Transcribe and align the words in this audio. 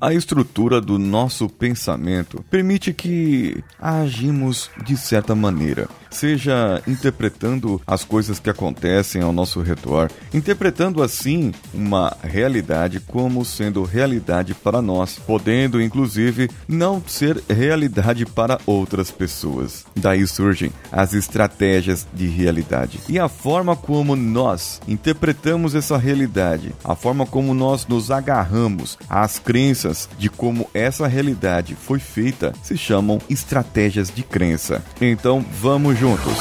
A 0.00 0.14
estrutura 0.14 0.80
do 0.80 0.98
nosso 0.98 1.46
pensamento 1.46 2.42
permite 2.48 2.90
que 2.94 3.62
agimos 3.78 4.70
de 4.82 4.96
certa 4.96 5.34
maneira 5.34 5.88
seja 6.10 6.82
interpretando 6.88 7.80
as 7.86 8.04
coisas 8.04 8.40
que 8.40 8.50
acontecem 8.50 9.22
ao 9.22 9.32
nosso 9.32 9.60
redor, 9.60 10.10
interpretando 10.34 11.02
assim 11.02 11.52
uma 11.72 12.16
realidade 12.22 12.98
como 12.98 13.44
sendo 13.44 13.84
realidade 13.84 14.52
para 14.52 14.82
nós, 14.82 15.20
podendo 15.24 15.80
inclusive 15.80 16.50
não 16.66 17.00
ser 17.06 17.40
realidade 17.48 18.26
para 18.26 18.58
outras 18.66 19.10
pessoas. 19.10 19.84
Daí 19.94 20.26
surgem 20.26 20.72
as 20.90 21.14
estratégias 21.14 22.06
de 22.12 22.26
realidade 22.26 22.98
e 23.08 23.18
a 23.18 23.28
forma 23.28 23.76
como 23.76 24.16
nós 24.16 24.80
interpretamos 24.88 25.74
essa 25.74 25.96
realidade, 25.96 26.74
a 26.82 26.96
forma 26.96 27.24
como 27.24 27.54
nós 27.54 27.86
nos 27.86 28.10
agarramos 28.10 28.98
às 29.08 29.38
crenças 29.38 29.89
de 30.18 30.28
como 30.28 30.68
essa 30.72 31.06
realidade 31.06 31.74
foi 31.74 31.98
feita, 31.98 32.52
se 32.62 32.76
chamam 32.76 33.18
estratégias 33.28 34.10
de 34.10 34.22
crença. 34.22 34.82
Então 35.00 35.44
vamos 35.60 35.98
juntos. 35.98 36.32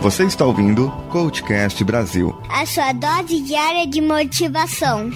Você 0.00 0.24
está 0.24 0.44
ouvindo 0.44 0.90
Coachcast 1.10 1.82
Brasil 1.84 2.40
a 2.60 2.66
sua 2.66 2.92
dose 2.92 3.40
diária 3.40 3.86
de 3.86 4.02
motivação. 4.02 5.10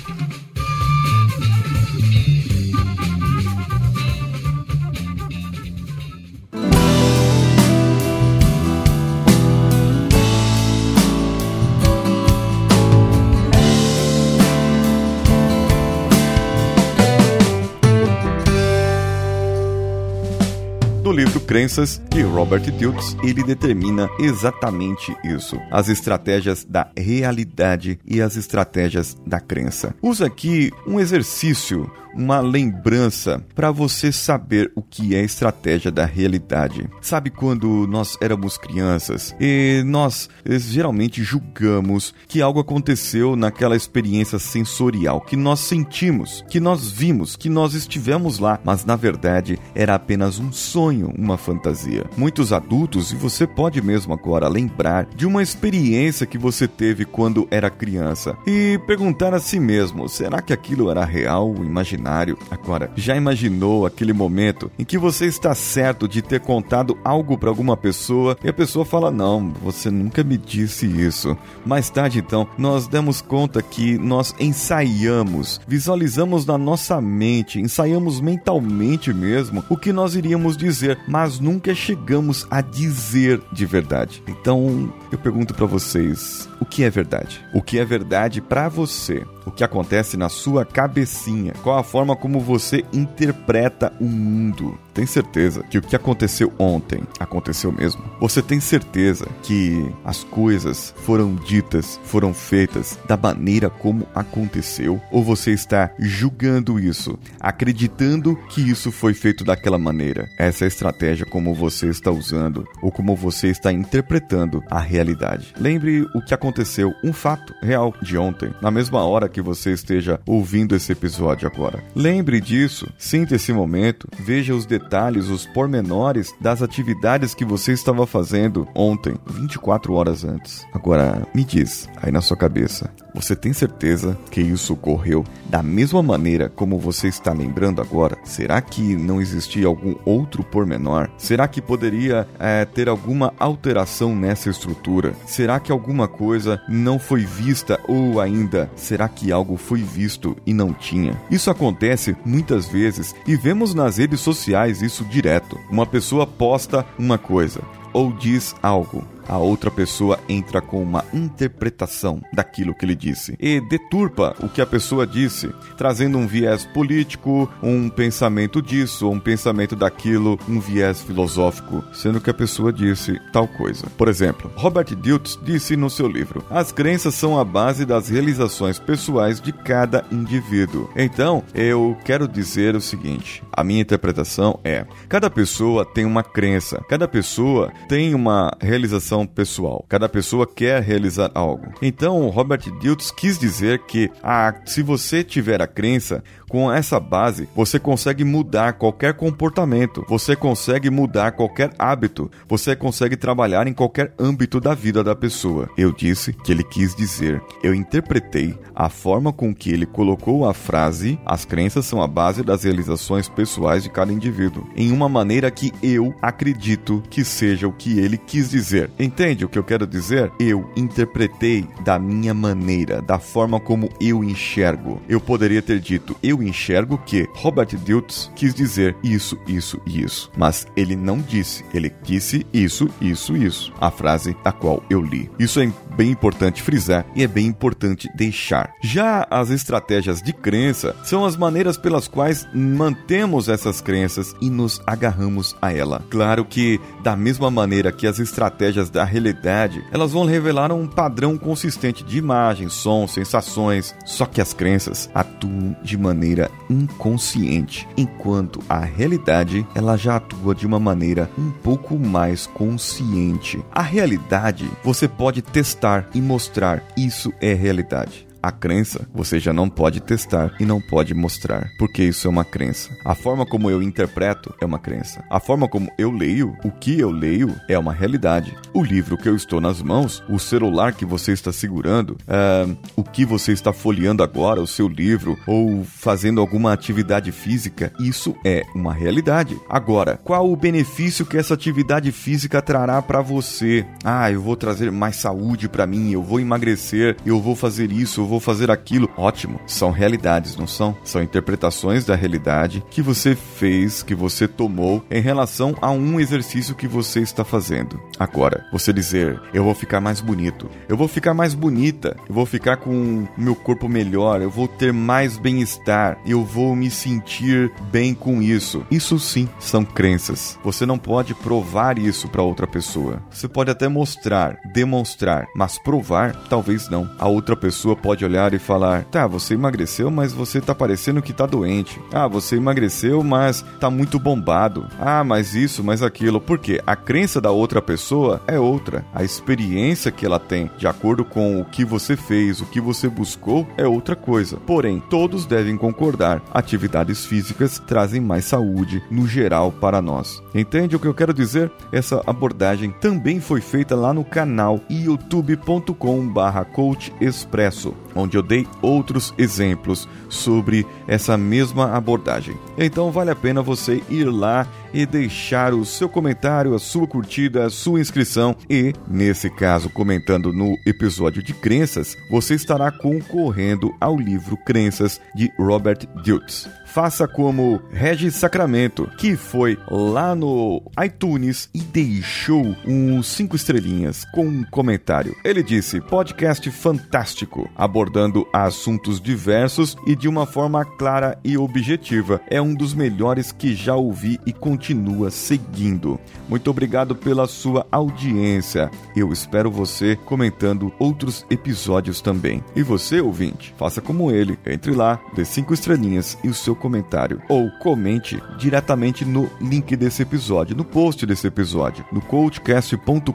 Crenças, 21.45 22.01
de 22.11 22.23
Robert 22.23 22.63
Dilts, 22.63 23.17
ele 23.23 23.43
determina 23.43 24.09
exatamente 24.19 25.15
isso: 25.25 25.61
as 25.71 25.89
estratégias 25.89 26.65
da 26.65 26.91
realidade 26.97 27.99
e 28.05 28.21
as 28.21 28.37
estratégias 28.37 29.17
da 29.27 29.41
crença. 29.41 29.95
Usa 30.03 30.27
aqui 30.27 30.71
um 30.87 30.99
exercício 30.99 31.91
uma 32.17 32.41
lembrança 32.41 33.43
para 33.55 33.71
você 33.71 34.13
saber 34.13 34.71
o 34.75 34.83
que 34.83 35.15
é 35.15 35.23
estratégia 35.23 35.91
da 35.91 36.05
realidade. 36.05 36.89
Sabe 37.01 37.31
quando 37.31 37.87
nós 37.87 38.17
éramos 38.21 38.57
crianças 38.57 39.35
e 39.41 39.83
nós 39.85 40.29
eh, 40.45 40.59
geralmente 40.59 41.23
julgamos 41.23 42.15
que 42.29 42.41
algo 42.41 42.61
aconteceu 42.61 43.37
naquela 43.37 43.77
experiência 43.77 44.39
sensorial 44.39 45.21
que 45.21 45.37
nós 45.37 45.61
sentimos, 45.61 46.45
que 46.49 46.61
nós 46.61 46.91
vimos, 46.91 47.37
que 47.37 47.49
nós 47.49 47.75
estivemos 47.75 48.39
lá, 48.39 48.59
mas 48.65 48.85
na 48.85 48.97
verdade 48.97 49.59
era 49.75 49.95
apenas 49.95 50.39
um 50.39 50.53
sonho, 50.53 51.13
uma 51.17 51.37
fantasia. 51.37 52.05
Muitos 52.17 52.53
adultos, 52.53 53.13
e 53.13 53.17
você 53.17 53.47
pode 53.47 53.81
mesmo 53.83 54.13
agora 54.13 54.49
lembrar 54.49 55.07
de 55.07 55.27
uma 55.27 55.43
experiência 55.43 56.27
que 56.27 56.39
você 56.39 56.69
teve 56.69 57.05
quando 57.05 57.49
era 57.51 57.71
criança 57.71 58.37
e 58.47 58.79
perguntar 58.87 59.35
a 59.35 59.41
si 59.41 59.59
mesmo: 59.59 60.09
será 60.09 60.41
que 60.41 60.53
aquilo 60.53 60.91
era 60.91 61.05
real, 61.05 61.55
imaginário? 61.57 62.04
Agora, 62.51 62.91
já 62.97 63.17
imaginou 63.17 63.87
aquele 63.87 64.13
momento 64.13 64.71
em 64.79 64.85
que 64.85 64.99
você 64.99 65.27
está 65.27 65.55
certo 65.55 66.07
de 66.07 66.23
ter 66.23 66.41
contado 66.41 66.99
algo 67.05 67.37
para 67.39 67.49
alguma 67.49 67.77
pessoa 67.77 68.37
e 68.43 68.49
a 68.49 68.53
pessoa 68.53 68.85
fala: 68.85 69.11
Não, 69.11 69.53
você 69.63 69.91
nunca 69.91 70.23
me 70.23 70.37
disse 70.37 70.87
isso. 70.87 71.37
Mais 71.65 71.91
tarde, 71.91 72.19
então, 72.19 72.47
nós 72.59 72.87
demos 72.87 73.21
conta 73.21 73.63
que 73.63 73.99
nós 73.99 74.35
ensaiamos, 74.39 75.61
visualizamos 75.67 76.47
na 76.47 76.59
nossa 76.59 77.01
mente, 77.01 77.61
ensaiamos 77.61 78.21
mentalmente 78.21 79.13
mesmo 79.13 79.65
o 79.69 79.77
que 79.77 79.93
nós 79.93 80.15
iríamos 80.15 80.57
dizer, 80.57 80.99
mas 81.09 81.39
nunca 81.41 81.75
chegamos 81.75 82.47
a 82.51 82.61
dizer 82.61 83.41
de 83.53 83.65
verdade. 83.67 84.23
Então, 84.29 84.93
eu 85.11 85.19
pergunto 85.19 85.55
para 85.55 85.67
vocês: 85.67 86.49
o 86.61 86.65
que 86.65 86.85
é 86.85 86.91
verdade? 86.91 87.45
O 87.53 87.63
que 87.63 87.79
é 87.79 87.85
verdade 87.85 88.41
para 88.41 88.69
você? 88.69 89.25
O 89.47 89.51
que 89.51 89.63
acontece 89.63 90.17
na 90.17 90.29
sua 90.29 90.65
cabecinha? 90.65 91.53
Qual 91.63 91.79
a 91.79 91.85
forma 91.95 92.17
como 92.17 92.41
você 92.41 92.85
interpreta 92.93 93.93
o 94.01 94.05
mundo? 94.05 94.77
Tem 94.95 95.05
certeza 95.05 95.65
que 95.65 95.77
o 95.77 95.83
que 95.83 95.97
aconteceu 95.97 96.53
ontem 96.59 97.03
aconteceu 97.19 97.73
mesmo? 97.73 98.03
Você 98.21 98.41
tem 98.41 98.61
certeza 98.61 99.27
que 99.43 99.93
as 100.05 100.23
coisas 100.23 100.95
foram 100.99 101.35
ditas, 101.35 102.01
foram 102.05 102.33
feitas 102.33 102.99
da 103.09 103.17
maneira 103.17 103.69
como 103.69 104.07
aconteceu? 104.15 105.01
Ou 105.11 105.23
você 105.23 105.51
está 105.51 105.91
julgando 105.99 106.79
isso, 106.79 107.19
acreditando 107.41 108.37
que 108.49 108.61
isso 108.61 108.93
foi 108.93 109.13
feito 109.13 109.45
daquela 109.45 109.79
maneira? 109.79 110.29
Essa 110.39 110.65
é 110.65 110.67
a 110.67 110.69
estratégia 110.69 111.27
como 111.27 111.53
você 111.55 111.89
está 111.89 112.11
usando 112.11 112.65
ou 112.81 112.93
como 112.93 113.17
você 113.17 113.49
está 113.49 113.73
interpretando 113.73 114.63
a 114.71 114.79
realidade. 114.79 115.53
Lembre 115.59 116.07
o 116.15 116.25
que 116.25 116.33
aconteceu, 116.33 116.95
um 117.03 117.13
fato 117.13 117.53
real 117.63 117.93
de 118.01 118.17
ontem, 118.17 118.55
na 118.63 118.71
mesma 118.71 119.05
hora 119.05 119.29
que 119.29 119.43
você 119.43 119.73
esteja 119.73 120.21
ouvindo 120.25 120.77
esse 120.77 120.93
episódio 120.93 121.51
agora. 121.53 121.83
Lembre 121.97 122.41
disso, 122.41 122.87
sinta 122.97 123.35
esse 123.35 123.53
momento, 123.53 124.09
veja 124.21 124.55
os 124.55 124.65
detalhes 124.65 124.84
detalhes, 124.85 125.29
os 125.29 125.47
pormenores 125.47 126.35
das 126.41 126.63
atividades 126.63 127.35
que 127.35 127.45
você 127.45 127.73
estava 127.73 128.07
fazendo 128.07 128.69
ontem, 128.75 129.15
24 129.27 129.95
horas 129.95 130.25
antes. 130.25 130.67
Agora, 130.73 131.27
me 131.35 131.43
diz, 131.43 131.89
aí 132.01 132.13
na 132.13 132.21
sua 132.21 132.37
cabeça, 132.37 132.91
você 133.15 133.35
tem 133.35 133.53
certeza 133.53 134.19
que 134.31 134.41
isso 134.41 134.75
ocorreu 134.75 135.25
da 135.49 135.63
mesma 135.63 136.03
maneira 136.03 136.49
como 136.49 136.79
você 136.79 137.09
está 137.09 137.33
lembrando 137.33 137.81
agora? 137.81 138.19
Será 138.25 138.61
que 138.61 138.97
não 138.97 139.21
existia 139.21 139.67
algum 139.67 139.95
outro 140.05 140.43
pormenor? 140.43 141.09
Será 141.17 141.47
que 141.47 141.63
poderia 141.63 142.27
é, 142.39 142.65
ter 142.65 142.89
alguma 142.89 143.33
alteração 143.39 144.15
nessa 144.17 144.51
estrutura? 144.51 145.15
Será 145.27 145.61
que 145.61 145.71
alguma 145.71 146.09
coisa 146.09 146.61
não 146.69 146.99
foi 146.99 147.25
vista 147.25 147.79
ou 147.87 148.21
ainda 148.21 148.71
será 148.75 149.09
que 149.09 149.31
algo 149.31 149.57
foi 149.57 149.81
visto 149.81 150.37
e 150.45 150.53
não 150.53 150.73
tinha? 150.73 151.21
Isso 151.31 151.51
acontece 151.51 152.17
muitas 152.25 152.67
vezes 152.67 153.15
e 153.27 153.37
vemos 153.37 153.75
nas 153.75 153.99
redes 153.99 154.21
sociais 154.21 154.74
isso 154.83 155.05
direto. 155.05 155.59
Uma 155.71 155.87
pessoa 155.87 156.27
posta 156.27 156.85
uma 156.99 157.19
coisa 157.19 157.61
ou 157.93 158.13
diz 158.13 158.55
algo 158.63 159.14
a 159.29 159.39
outra 159.39 159.71
pessoa 159.71 160.19
entra 160.29 160.61
com 160.61 160.83
uma 160.83 161.05
interpretação 161.13 162.23
daquilo 162.33 162.75
que 162.75 162.85
ele 162.85 162.95
disse 162.95 163.37
e 163.41 163.61
deturpa 163.61 164.35
o 164.41 164.49
que 164.49 164.61
a 164.61 164.67
pessoa 164.67 165.07
disse, 165.07 165.51
trazendo 165.77 166.19
um 166.19 166.27
viés 166.27 166.65
político, 166.65 167.51
um 167.63 167.89
pensamento 167.89 168.61
disso, 168.61 169.11
um 169.11 169.21
pensamento 169.21 169.77
daquilo, 169.77 170.39
um 170.49 170.61
viés 170.61 171.03
filosófico, 171.03 171.85
sendo 171.93 172.21
que 172.21 172.31
a 172.31 172.35
pessoa 172.35 172.73
disse 172.73 173.21
tal 173.33 173.47
coisa. 173.47 173.87
Por 173.97 174.09
exemplo, 174.09 174.51
Robert 174.57 174.95
Diltz 174.95 175.39
disse 175.43 175.77
no 175.77 175.91
seu 175.91 176.09
livro: 176.09 176.45
As 176.51 176.73
crenças 176.73 177.15
são 177.15 177.39
a 177.39 177.45
base 177.45 177.85
das 177.85 178.09
realizações 178.09 178.79
pessoais 178.79 179.41
de 179.41 179.53
cada 179.53 180.05
indivíduo. 180.11 180.91
Então, 180.97 181.43
eu 181.55 181.97
quero 182.05 182.27
dizer 182.27 182.75
o 182.75 182.81
seguinte: 182.81 183.43
a 183.53 183.63
minha 183.63 183.81
interpretação 183.81 184.59
é: 184.65 184.87
cada 185.09 185.31
pessoa 185.31 185.85
tem 185.85 186.05
uma 186.05 186.23
crença, 186.23 186.83
cada 186.89 187.07
pessoa 187.07 187.73
tem 187.89 188.15
uma 188.15 188.53
realização 188.61 189.14
pessoal. 189.25 189.85
Cada 189.89 190.09
pessoa 190.09 190.47
quer 190.47 190.83
realizar 190.83 191.31
algo. 191.35 191.73
Então, 191.81 192.29
Robert 192.31 192.63
Diltz 192.81 193.13
quis 193.13 193.39
dizer 193.39 193.85
que 193.87 194.11
ah, 194.23 194.53
se 194.65 194.83
você 194.83 195.23
tiver 195.23 195.63
a 195.63 195.67
crença, 195.69 196.25
com 196.55 196.73
essa 196.73 197.01
base, 197.01 197.49
você 197.53 197.81
consegue 197.81 198.23
mudar 198.23 198.75
qualquer 198.75 199.15
comportamento, 199.15 200.07
você 200.09 200.37
consegue 200.37 200.89
mudar 200.89 201.33
qualquer 201.33 201.73
hábito, 201.77 202.31
você 202.49 202.77
consegue 202.77 203.17
trabalhar 203.17 203.67
em 203.67 203.73
qualquer 203.73 204.15
âmbito 204.17 204.61
da 204.61 204.73
vida 204.73 205.03
da 205.03 205.17
pessoa. 205.17 205.69
Eu 205.77 205.91
disse 205.91 206.33
que 206.33 206.53
ele 206.53 206.63
quis 206.63 206.95
dizer, 206.95 207.43
eu 207.61 207.75
interpretei 207.75 208.57
a 208.73 208.89
forma 208.89 209.33
com 209.33 209.53
que 209.53 209.73
ele 209.73 209.85
colocou 209.85 210.49
a 210.49 210.55
frase, 210.55 211.19
as 211.27 211.45
crenças 211.45 211.87
são 211.87 212.01
a 212.01 212.07
base 212.07 212.45
das 212.45 212.63
realizações 212.63 213.29
pessoais 213.29 213.83
de 213.83 213.91
cada 213.91 214.13
indivíduo, 214.13 214.65
em 214.77 214.93
uma 214.93 215.09
maneira 215.09 215.51
que 215.51 215.73
eu 215.83 216.15
acredito 216.23 217.03
que 217.11 217.25
seja 217.25 217.67
o 217.67 217.73
que 217.73 217.99
ele 217.99 218.17
quis 218.17 218.51
dizer. 218.51 218.93
Entende 218.97 219.45
o 219.45 219.49
que 219.49 219.59
eu 219.59 219.65
quero 219.65 219.89
dizer? 219.89 220.31
Eu 220.39 220.71
interpretei 220.77 221.67
da 221.85 221.99
minha 221.99 222.33
maneira, 222.33 223.03
da 223.03 223.19
forma 223.19 223.59
como 223.59 223.91
eu 224.01 224.23
enxergo. 224.23 225.03
Eu 225.09 225.19
poderia 225.21 225.61
ter 225.61 225.81
dito, 225.81 226.15
eu 226.23 226.44
enxergo 226.49 226.99
que 226.99 227.29
Robert 227.35 227.69
Diltz 227.77 228.31
quis 228.35 228.55
dizer 228.55 228.97
isso, 229.03 229.39
isso 229.47 229.81
e 229.87 230.03
isso. 230.03 230.31
Mas 230.37 230.67
ele 230.77 230.97
não 230.97 231.19
disse, 231.19 231.65
ele 231.73 231.93
disse 232.03 232.47
isso, 232.53 232.89
isso, 233.01 233.37
isso. 233.37 233.73
A 233.81 233.91
frase 233.91 234.37
a 234.45 234.53
qual 234.53 234.83
eu 234.89 235.01
li. 235.01 235.31
Isso 235.39 235.61
é 235.61 235.71
bem 235.97 236.11
importante 236.11 236.63
frisar 236.63 237.07
e 237.15 237.23
é 237.23 237.27
bem 237.27 237.47
importante 237.47 238.09
deixar. 238.15 238.75
Já 238.83 239.27
as 239.31 239.51
estratégias 239.51 240.21
de 240.21 240.33
crença 240.33 240.95
são 241.05 241.25
as 241.25 241.37
maneiras 241.37 241.77
pelas 241.77 242.09
quais 242.09 242.47
mantemos 242.53 243.49
essas 243.49 243.81
crenças 243.81 244.35
e 244.41 244.51
nos 244.51 244.81
agarramos 244.87 245.57
a 245.63 245.73
ela. 245.73 246.03
Claro 246.11 246.45
que, 246.45 246.81
da 247.03 247.17
mesma 247.17 247.51
maneira 247.51 247.93
que 247.93 248.07
as 248.07 248.19
estratégias 248.19 248.91
da 248.91 249.05
realidade, 249.05 249.85
elas 249.93 250.13
vão 250.13 250.25
revelar 250.25 250.73
um 250.73 250.87
padrão 250.87 251.39
consistente 251.39 252.03
de 252.05 252.19
imagens, 252.19 252.73
sons, 252.73 253.13
sensações, 253.13 253.95
só 254.05 254.27
que 254.27 254.41
as 254.41 254.53
crenças 254.53 255.11
atuam 255.15 255.77
de 255.83 255.97
maneira 255.97 256.34
maneira 256.35 256.51
inconsciente, 256.69 257.87
enquanto 257.97 258.61
a 258.69 258.81
realidade 258.81 259.65
ela 259.75 259.97
já 259.97 260.17
atua 260.17 260.55
de 260.55 260.67
uma 260.67 260.81
maneira 260.81 261.31
um 261.39 261.51
pouco 261.51 261.97
mais 261.97 262.47
consciente. 262.47 263.65
A 263.71 263.83
realidade 263.83 264.69
você 264.83 265.07
pode 265.07 265.41
testar 265.41 266.09
e 266.13 266.21
mostrar 266.21 266.83
isso 266.97 267.33
é 267.41 267.55
realidade. 267.55 268.24
A 268.45 268.53
crença 268.53 269.09
você 269.15 269.41
já 269.41 269.55
não 269.55 269.71
pode 269.71 270.01
testar 270.01 270.55
e 270.61 270.67
não 270.67 270.79
pode 270.79 271.15
mostrar, 271.15 271.71
porque 271.79 272.05
isso 272.05 272.27
é 272.27 272.31
uma 272.31 272.45
crença. 272.45 272.95
A 273.03 273.15
forma 273.15 273.47
como 273.47 273.71
eu 273.71 273.83
interpreto 273.83 274.55
é 274.61 274.67
uma 274.67 274.79
crença. 274.79 275.25
A 275.31 275.41
forma 275.41 275.67
como 275.67 275.91
eu 275.97 276.11
leio, 276.11 276.55
o 276.63 276.71
que 276.71 277.01
eu 277.01 277.11
leio, 277.11 277.59
é 277.71 277.79
uma 277.79 277.95
realidade. 277.95 278.55
O 278.75 278.83
livro 278.85 279.17
que 279.17 279.31
eu 279.31 279.35
estou 279.35 279.63
nas 279.63 279.81
mãos, 279.81 280.23
o 280.29 280.39
celular 280.39 280.93
que 280.93 281.07
você 281.07 281.33
está 281.33 281.51
segurando, 281.53 282.19
uh, 282.29 282.77
o 282.95 283.03
que 283.03 283.25
você 283.25 283.53
está 283.53 283.73
folheando 283.73 284.23
agora, 284.23 284.61
o 284.61 284.67
seu 284.67 284.89
livro, 284.89 285.39
ou 285.47 285.83
fazendo 285.83 286.39
alguma 286.39 286.71
atividade 286.71 287.33
física, 287.33 287.95
isso 287.99 288.37
é 288.45 288.63
uma 288.75 288.93
realidade. 288.93 289.59
Agora, 289.71 290.21
qual 290.23 290.53
o 290.53 290.55
benefício 290.55 291.25
que 291.25 291.39
essa 291.39 291.55
atividade 291.55 292.13
física 292.13 292.61
trará 292.61 293.01
para 293.01 293.23
você? 293.23 293.87
Ah, 294.05 294.31
eu 294.31 294.43
vou 294.43 294.55
trazer 294.55 294.93
mais 294.93 295.17
saúde 295.17 295.67
para 295.67 295.87
mim, 295.87 296.13
eu 296.13 296.23
vou 296.23 296.41
emagrecer, 296.41 297.17
eu 297.25 297.41
vou 297.41 297.57
fazer 297.57 297.91
isso, 297.91 298.21
eu 298.21 298.34
vou 298.34 298.34
vou 298.35 298.41
fazer 298.41 298.71
aquilo. 298.71 299.09
Ótimo, 299.17 299.61
são 299.67 299.91
realidades, 299.91 300.57
não 300.57 300.67
são? 300.67 300.97
São 301.05 301.23
interpretações 301.23 302.05
da 302.05 302.17
realidade 302.17 302.85
que 302.91 303.01
você 303.01 303.37
fez, 303.37 304.03
que 304.03 304.15
você 304.15 304.49
tomou 304.49 305.05
em 305.11 305.21
relação 305.21 305.77
a 305.81 305.91
um 305.91 306.19
exercício 306.19 306.75
que 306.75 306.89
você 306.89 307.21
está 307.21 307.45
fazendo. 307.45 308.01
Agora, 308.19 308.67
você 308.73 308.93
dizer, 308.93 309.41
eu 309.53 309.63
vou 309.63 309.75
ficar 309.75 310.01
mais 310.01 310.21
bonito, 310.21 310.69
eu 310.89 310.97
vou 310.97 311.07
ficar 311.07 311.33
mais 311.33 311.55
bonita, 311.55 312.17
eu 312.29 312.35
vou 312.35 312.45
ficar 312.45 312.79
com 312.79 313.27
meu 313.37 313.55
corpo 313.55 313.89
melhor, 313.89 314.43
eu 314.43 314.51
vou 314.51 314.67
ter 314.67 314.93
mais 314.93 315.39
bem-estar, 315.39 316.19
eu 316.27 316.45
vou 316.45 316.75
me 316.75 316.91
sentir 316.91 317.73
bem 317.93 318.15
com 318.15 318.43
isso. 318.43 318.85
Isso 318.91 319.19
sim 319.21 319.49
são 319.61 319.85
crenças. 319.85 320.59
Você 320.65 320.85
não 320.85 320.99
pode 320.99 321.35
provar 321.35 321.99
isso 321.99 322.29
para 322.29 322.43
outra 322.43 322.67
pessoa. 322.67 323.23
Você 323.31 323.47
pode 323.47 323.71
até 323.71 323.87
mostrar, 323.87 324.59
demonstrar, 324.73 325.47
mas 325.55 325.79
provar 325.79 326.35
talvez 326.49 326.89
não. 326.89 327.09
A 327.19 327.29
outra 327.29 327.55
pessoa 327.55 327.95
pode 327.95 328.24
olhar 328.25 328.55
e 328.55 328.59
falar: 328.59 329.05
tá, 329.05 329.27
você 329.27 329.55
emagreceu, 329.55 330.11
mas 330.11 330.33
você 330.33 330.61
tá 330.61 330.75
parecendo 330.75 331.23
que 331.23 331.33
tá 331.33 331.47
doente. 331.47 332.01
Ah, 332.13 332.27
você 332.27 332.57
emagreceu, 332.57 333.23
mas 333.23 333.65
tá 333.79 333.91
muito 333.91 334.19
bombado. 334.19 334.87
Ah, 334.99 335.23
mas 335.25 335.55
isso, 335.55 335.85
mas 335.85 336.03
aquilo. 336.03 336.41
Porque 336.41 336.81
a 336.87 336.97
crença 336.97 337.41
da 337.41 337.51
outra 337.51 337.81
pessoa 337.81 338.41
é 338.47 338.59
outra. 338.59 339.05
A 339.15 339.23
experiência 339.23 340.11
que 340.11 340.27
ela 340.27 340.39
tem, 340.39 340.71
de 340.77 340.87
acordo 340.87 341.25
com 341.25 341.61
o 341.61 341.65
que 341.65 341.85
você 341.85 342.17
fez, 342.17 342.61
o 342.61 342.67
que 342.67 342.81
você 342.81 343.09
buscou, 343.09 343.67
é 343.77 343.87
outra 343.87 344.17
coisa. 344.17 344.57
Porém, 344.57 345.03
todos 345.11 345.47
devem 345.47 345.77
concordar: 345.77 346.43
atividades 346.53 347.27
físicas 347.27 347.81
trazem 347.87 348.21
mais 348.21 348.45
saúde 348.45 349.03
no 349.11 349.27
geral 349.27 349.73
para 349.73 350.03
nós. 350.03 350.43
Entende 350.55 350.97
o 350.97 350.99
que 350.99 351.07
eu 351.07 351.15
quero 351.15 351.35
dizer? 351.35 351.71
Essa 351.93 352.23
abordagem 352.27 352.91
também 353.01 353.41
foi 353.41 353.61
feita 353.61 353.95
lá 353.95 354.13
no 354.13 354.25
canal 354.25 354.81
youtube.com/coach 354.91 357.13
expresso 357.21 357.95
onde 358.15 358.37
eu 358.37 358.43
dei 358.43 358.67
outros 358.81 359.35
exemplos 359.37 360.09
sobre 360.29 360.87
essa 361.07 361.37
mesma 361.37 361.93
abordagem. 361.97 362.57
Então 362.79 363.11
vale 363.11 363.31
a 363.31 363.37
pena 363.37 363.63
você 363.63 364.03
ir 364.09 364.25
lá 364.25 364.67
e 364.95 365.05
deixar 365.05 365.75
o 365.75 365.85
seu 365.85 366.09
comentário, 366.09 366.75
a 366.75 366.79
sua 366.79 367.07
curtida, 367.07 367.67
a 367.67 367.71
sua 367.71 368.01
inscrição 368.01 368.57
e, 368.71 368.95
nesse 369.09 369.51
caso, 369.51 369.91
comentando 369.91 370.53
no 370.53 370.79
episódio 370.87 371.43
de 371.43 371.53
crenças, 371.53 372.17
você 372.31 372.55
estará 372.55 372.91
concorrendo 372.93 373.93
ao 374.01 374.17
livro 374.17 374.57
Crenças 374.57 375.21
de 375.35 375.53
Robert 375.59 376.07
Diltz 376.23 376.69
faça 376.95 377.27
como 377.27 377.83
Regis 377.91 378.37
Sacramento, 378.37 379.11
que 379.19 379.35
foi 379.35 379.77
lá 379.91 380.33
no 380.33 380.81
iTunes 381.05 381.69
e 381.75 381.81
deixou 381.81 382.65
uns 382.87 383.27
cinco 383.27 383.57
estrelinhas 383.57 384.25
com 384.33 384.47
um 384.47 384.65
comentário. 384.71 385.35
Ele 385.45 385.61
disse: 385.61 386.01
podcast 386.01 386.71
fantástico, 386.71 387.69
abordando 387.75 388.47
assuntos 388.53 389.21
diversos 389.21 389.97
e 390.07 390.15
de 390.15 390.29
uma 390.29 390.47
forma 390.47 390.85
clara 390.85 391.37
e 391.43 391.59
objetiva. 391.59 392.41
É 392.49 392.63
um 392.63 392.73
dos 392.73 392.95
melhores 392.95 393.51
que 393.51 393.75
já 393.75 393.97
ouvi 393.97 394.39
e 394.47 394.53
continua 394.85 395.31
seguindo. 395.31 396.21
Muito 396.47 396.69
obrigado 396.69 397.17
pela 397.17 397.47
sua 397.47 397.87
audiência. 397.91 398.91
Eu 399.17 399.33
espero 399.33 399.71
você 399.71 400.15
comentando 400.15 400.93
outros 400.99 401.47
episódios 401.49 402.21
também. 402.21 402.63
E 402.77 402.83
você, 402.83 403.19
ouvinte, 403.19 403.75
faça 403.79 404.03
como 404.03 404.31
ele. 404.31 404.59
Entre 404.67 404.93
lá, 404.93 405.19
dê 405.35 405.43
cinco 405.43 405.73
estrelinhas 405.73 406.37
e 406.45 406.49
o 406.49 406.55
seu 406.55 406.77
comentário 406.77 407.41
ou 407.49 407.71
comente 407.79 408.43
diretamente 408.59 409.25
no 409.25 409.49
link 409.59 409.97
desse 409.97 410.21
episódio, 410.21 410.77
no 410.77 410.85
post 410.85 411.25
desse 411.25 411.47
episódio, 411.47 412.05
no 412.13 412.21
coachcast.com.br 412.21 413.33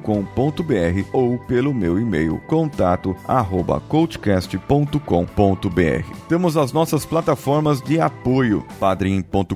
ou 1.11 1.39
pelo 1.39 1.73
meu 1.73 1.97
e-mail 1.97 2.39
contato 2.45 3.15
arroba 3.27 3.79
coachcast.com.br. 3.79 6.27
Temos 6.27 6.57
as 6.57 6.71
nossas 6.71 7.07
plataformas 7.07 7.81
de 7.81 7.99
apoio 7.99 8.63
padrim.com.br, 8.79 9.55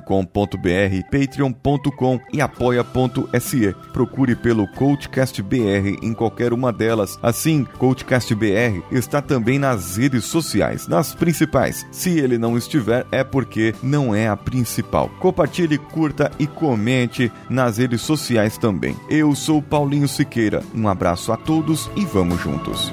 patreon.com 1.12 1.83
e 2.32 2.40
apoia.se. 2.40 3.74
Procure 3.92 4.36
pelo 4.36 4.66
Coachcast 4.68 5.42
BR 5.42 5.98
em 6.02 6.12
qualquer 6.12 6.52
uma 6.52 6.72
delas. 6.72 7.18
Assim, 7.22 7.64
Coachcast 7.78 8.34
BR 8.34 8.82
está 8.90 9.20
também 9.20 9.58
nas 9.58 9.96
redes 9.96 10.24
sociais, 10.24 10.86
nas 10.88 11.14
principais. 11.14 11.86
Se 11.90 12.18
ele 12.18 12.38
não 12.38 12.56
estiver, 12.56 13.06
é 13.10 13.22
porque 13.24 13.74
não 13.82 14.14
é 14.14 14.28
a 14.28 14.36
principal. 14.36 15.08
Compartilhe, 15.20 15.78
curta 15.78 16.30
e 16.38 16.46
comente 16.46 17.30
nas 17.48 17.78
redes 17.78 18.02
sociais 18.02 18.58
também. 18.58 18.96
Eu 19.08 19.34
sou 19.34 19.62
Paulinho 19.62 20.08
Siqueira. 20.08 20.62
Um 20.74 20.88
abraço 20.88 21.32
a 21.32 21.36
todos 21.36 21.90
e 21.96 22.04
vamos 22.04 22.40
juntos. 22.40 22.92